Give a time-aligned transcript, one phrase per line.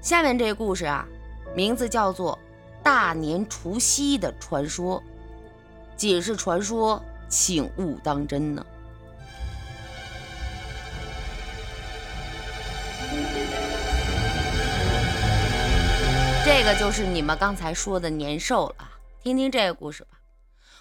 [0.00, 1.06] 下面这个故事啊，
[1.54, 2.38] 名字叫做
[2.82, 4.98] 《大年除夕的传说》，
[5.94, 8.64] 仅是传说，请勿当真呢。
[16.46, 18.90] 这个就是你们刚才说的年兽了，
[19.22, 20.18] 听听这个故事吧。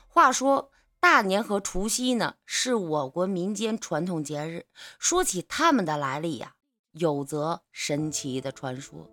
[0.08, 4.66] 话说大年和除夕呢，是我国民间传统节日。
[4.98, 6.54] 说起他们的来历呀。
[6.94, 9.08] 有则神奇的传说，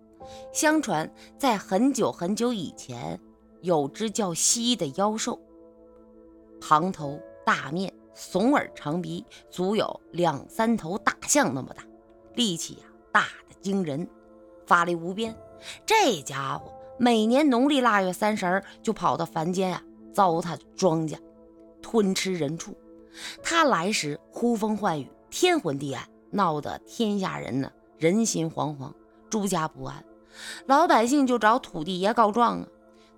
[0.53, 3.21] 相传在很久很久以前，
[3.63, 5.39] 有只叫蜥的妖兽，
[6.61, 11.83] 庞头大面，耸耳长鼻，足有两三头大象那么大，
[12.35, 12.81] 力气呀
[13.13, 14.09] 大的惊人，
[14.67, 15.37] 法力无边。
[15.85, 19.83] 这家伙每年农历腊月三十就跑到凡间呀，
[20.13, 21.19] 糟蹋庄稼，
[21.81, 22.77] 吞吃人畜。
[23.43, 26.09] 他来时呼风唤雨，天昏地暗。
[26.33, 28.93] 闹得天下人呢人心惶惶，
[29.31, 30.05] 诸家不安，
[30.67, 32.67] 老百姓就找土地爷告状啊，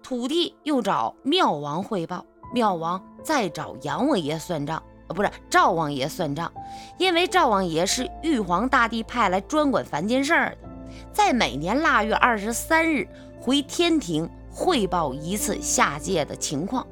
[0.03, 6.53] 土地又找庙王汇报，庙王再找阎王爷算账啊，不是赵王爷算账，
[6.98, 10.69] 因为赵王爷是玉皇大帝派来专管凡间事儿的，
[11.12, 13.07] 在每年腊月二十三日
[13.41, 16.87] 回天庭汇报一次下界的情况，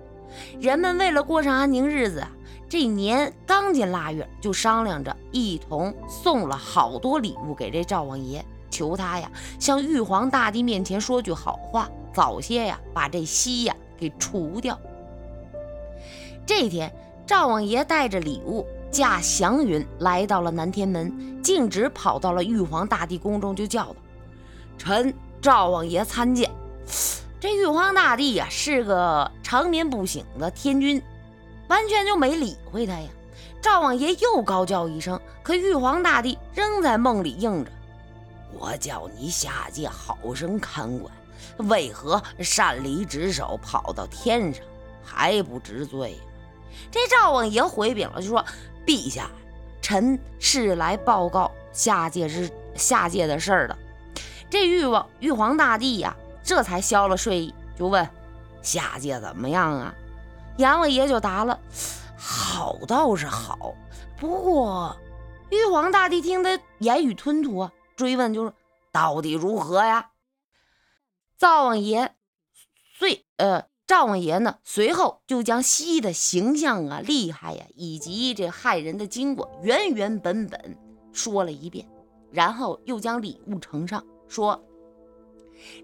[0.61, 2.31] 人们为了过上安宁日子啊。
[2.69, 14.79] 这年刚进腊月，就商量着一同送了好多礼物给这赵王爷，求他呀向玉皇大帝面前说句好话，早些呀把这西呀给除掉。
[16.45, 16.95] 这天，
[17.27, 23.97] 赵王爷带着礼物驾祥云来到了南天门，径直跑到了玉皇大帝宫中，就叫道
[24.79, 26.51] ：“臣赵王爷参见。”
[27.41, 31.03] 这玉皇大帝呀是个长眠不醒的天君。
[31.69, 33.09] 完全就没理会他呀！
[33.61, 37.73] 赵王爷又高叫一声，可玉皇大帝仍在梦里应着
[38.53, 41.13] ：“我叫你下界好生看管，
[41.69, 44.65] 为何擅离职守，跑到天上
[45.05, 46.19] 还不知罪？”
[46.91, 48.45] 这赵王爷回禀了，就说
[48.87, 49.31] ：“陛下，
[49.81, 53.77] 臣是来报告下界之下界的事儿的。”
[54.49, 58.09] 这玉王玉皇大帝呀，这才消了睡意，就问
[58.63, 59.95] ：“下界怎么样啊？”
[60.59, 61.59] 阎王爷就答了
[62.17, 63.75] ：“好倒是好，
[64.19, 64.97] 不过
[65.51, 68.53] 玉皇大帝听得言语吞吐啊，追问就是
[68.93, 70.11] 到底如何呀？”
[71.37, 72.15] 灶王爷
[72.99, 80.79] 随呃灶王爷呢，随后就将西的形象啊、厉害呀，以及这害人的经过原原本本
[81.13, 81.89] 说了一遍，
[82.31, 84.65] 然后又将礼物呈上，说：“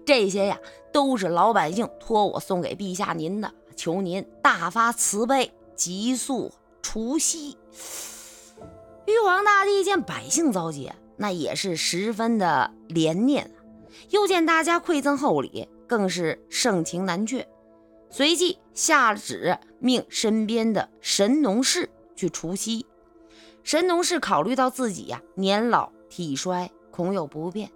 [0.05, 0.59] 这些呀，
[0.91, 6.51] 都是老百姓托我送给陛下您的。”求您大发慈悲，急速
[6.83, 7.57] 除夕。
[9.07, 13.57] 玉皇大帝见百姓遭劫，那也是十分的怜念啊。
[14.09, 17.47] 又见大家馈赠厚礼，更是盛情难却。
[18.09, 22.85] 随即下旨命身边的神农氏去除夕。
[23.63, 27.71] 神农氏考虑到自己呀年老体衰，恐有不便，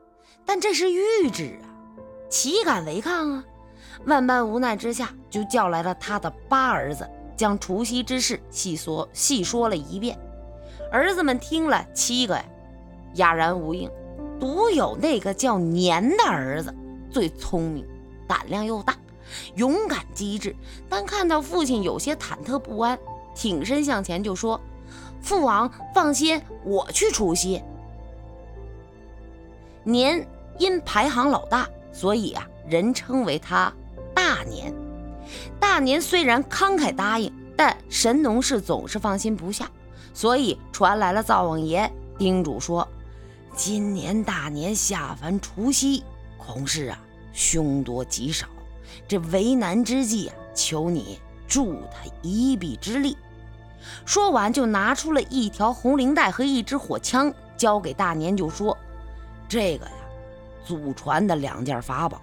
[0.46, 1.66] 但这是谕旨啊，
[2.30, 3.46] 岂敢违抗啊？
[4.06, 10.20] 万般无奈之下，就叫来了他的八儿子，将除夕之事细说细说了一遍。
[10.92, 12.46] 儿子们听了七个呀，
[13.18, 13.92] 哑然无应，
[14.40, 16.74] 独有那个叫年的儿子
[17.12, 17.86] 最聪明，
[18.28, 18.96] 胆量又大，
[19.56, 20.56] 勇敢机智。
[20.90, 22.98] 但看到父亲有些忐忑不安，
[23.36, 24.60] 挺身向前就说
[25.22, 27.62] ：“父王放心，我去除夕。”
[29.84, 30.28] 年
[30.58, 33.72] 因排行老大，所以啊，人称为他。
[34.14, 34.74] 大年，
[35.60, 39.70] 大年虽然慷慨答应，但神农氏总是放心不下，
[40.14, 42.86] 所以传来了灶王爷叮嘱说
[43.58, 46.04] ：“今年大年下凡除夕，
[46.38, 47.00] 恐是啊
[47.34, 48.46] 凶多吉少。
[49.08, 53.18] 这为难之际啊，求你助他一臂之力。”
[54.06, 58.78] 说完，就拿出了一条红绫带和一支火枪，交给大年，就说
[59.50, 59.92] ：“这个呀，
[60.64, 62.22] 祖传的两件法宝，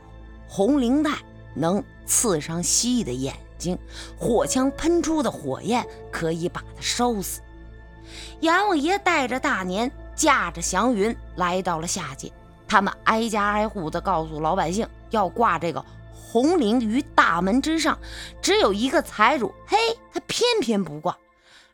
[0.49, 1.11] 红绫带。”
[1.57, 3.79] 能刺伤蜥蜴的眼睛，
[4.19, 7.41] 火枪喷出的火焰可以把它烧死。
[8.41, 12.33] 阎王爷带着大年，驾着祥云来到了下界，
[12.67, 17.99] 他们挨家挨户的告诉老百姓，要挂这个红绫于大门之上。
[18.43, 19.77] 只有一个财主，嘿，
[20.13, 21.17] 他偏偏不挂。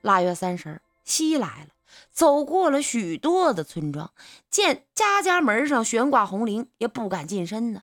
[0.00, 1.68] 腊月三十，西来了，
[2.12, 4.10] 走过了许多的村庄，
[4.50, 7.80] 见家家门上悬挂红绫，也不敢近身呢。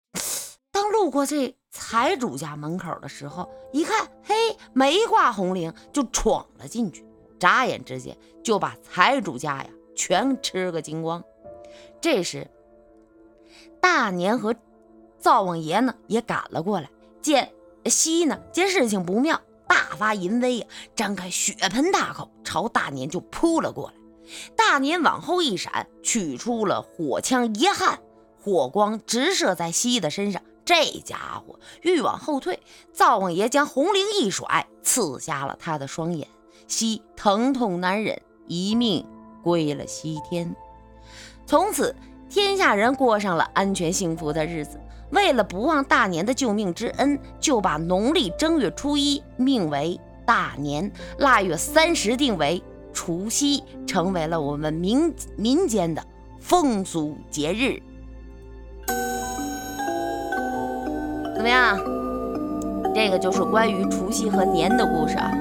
[0.72, 1.56] 当路过这。
[1.70, 4.34] 财主家门口的时候，一看，嘿，
[4.74, 7.06] 没挂红绫，就闯了进去。
[7.40, 11.22] 眨眼之间，就把财主家呀全吃个精光。
[12.00, 12.48] 这时，
[13.82, 14.56] 大年和
[15.20, 16.90] 灶王爷呢也赶了过来，
[17.22, 17.52] 见
[17.86, 23.96] 西呢见事情不妙，大发淫威啊，张开血盆大口朝大年就扑了过来。
[24.56, 28.00] 大年往后一闪，取出了火枪一焊，
[28.42, 30.42] 火光直射在西的身上。
[30.66, 32.60] 这家伙欲往后退，
[32.92, 36.28] 灶王爷将红绫一甩，刺瞎了他的双眼。
[36.68, 39.06] 西疼痛难忍，一命
[39.48, 40.54] 归了西天。
[41.46, 41.96] 从此，
[42.28, 44.78] 天下人过上了安全幸福的日子。
[45.12, 52.62] 为了不忘大年的救命之恩，就把农历正月初一命为大年，腊月三十定为
[52.92, 56.04] 除夕，成为了我们民民间的
[56.42, 57.82] 风俗节日。
[61.36, 61.80] 怎么样？
[62.94, 65.32] 这个就是关于除夕和年的故事啊。